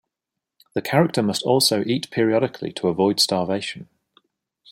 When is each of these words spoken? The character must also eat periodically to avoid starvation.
The 0.73 0.81
character 0.81 1.21
must 1.21 1.43
also 1.43 1.83
eat 1.85 2.09
periodically 2.09 2.71
to 2.73 2.87
avoid 2.87 3.19
starvation. 3.19 3.87